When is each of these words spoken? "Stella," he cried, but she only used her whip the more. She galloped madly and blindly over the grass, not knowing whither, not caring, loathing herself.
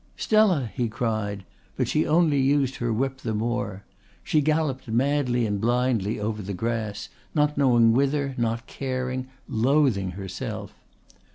"Stella," 0.17 0.71
he 0.73 0.89
cried, 0.89 1.45
but 1.77 1.87
she 1.87 2.07
only 2.07 2.39
used 2.39 2.77
her 2.77 2.91
whip 2.91 3.17
the 3.19 3.35
more. 3.35 3.83
She 4.23 4.41
galloped 4.41 4.87
madly 4.87 5.45
and 5.45 5.61
blindly 5.61 6.19
over 6.19 6.41
the 6.41 6.55
grass, 6.55 7.09
not 7.35 7.55
knowing 7.55 7.93
whither, 7.93 8.33
not 8.35 8.65
caring, 8.65 9.27
loathing 9.47 10.13
herself. 10.13 10.73